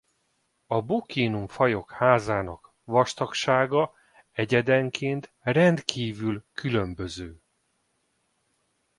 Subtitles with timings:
[0.67, 3.93] A Buccinum-fajok házának vastagsága
[4.31, 7.41] egyedenként rendkívül különböző.